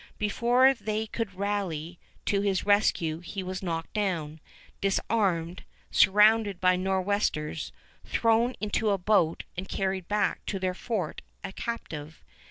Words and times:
Before 0.17 0.73
they 0.73 1.05
could 1.05 1.35
rally 1.35 1.99
to 2.25 2.41
his 2.41 2.65
rescue 2.65 3.19
he 3.19 3.43
was 3.43 3.61
knocked 3.61 3.93
down, 3.93 4.39
disarmed, 4.81 5.63
surrounded 5.91 6.59
by 6.59 6.71
the 6.75 6.79
Nor'westers, 6.81 7.71
thrown 8.03 8.55
into 8.59 8.89
a 8.89 8.97
boat, 8.97 9.43
and 9.55 9.69
carried 9.69 10.07
back 10.07 10.43
to 10.47 10.57
their 10.57 10.73
fort 10.73 11.21
a 11.43 11.51
captive. 11.51 12.23